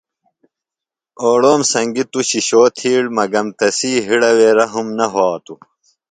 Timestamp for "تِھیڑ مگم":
2.77-3.47